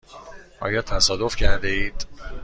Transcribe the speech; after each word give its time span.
آیا 0.59 0.81
تصادف 0.81 1.35
کرده 1.35 1.67
اید؟ 1.67 2.05